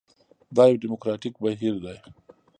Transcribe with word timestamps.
دا 0.55 0.63
یو 0.69 0.81
ډیموکراټیک 0.83 1.35
بهیر 1.43 1.75
دی. 1.83 1.97